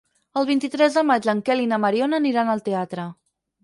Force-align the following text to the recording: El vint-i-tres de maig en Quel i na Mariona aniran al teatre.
El 0.39 0.47
vint-i-tres 0.49 0.97
de 1.01 1.05
maig 1.11 1.29
en 1.35 1.45
Quel 1.51 1.63
i 1.67 1.71
na 1.77 1.81
Mariona 1.87 2.21
aniran 2.25 2.53
al 2.57 2.69
teatre. 2.71 3.11